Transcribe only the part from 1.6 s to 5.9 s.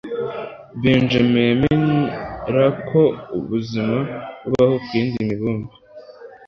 yemera ko ubuzima bubaho ku yindi mibumbe